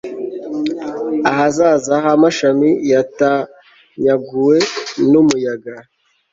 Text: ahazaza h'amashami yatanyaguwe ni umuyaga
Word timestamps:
ahazaza 1.29 1.93
h'amashami 2.05 2.69
yatanyaguwe 2.91 4.57
ni 5.09 5.15
umuyaga 5.21 5.73